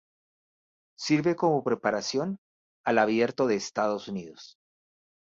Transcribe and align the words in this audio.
Sirve 0.97 1.35
como 1.35 1.63
preparación 1.63 2.39
para 2.83 2.93
el 2.93 2.97
Abierto 3.05 3.45
de 3.45 3.53
Estados 3.53 4.07
Unidos. 4.07 4.57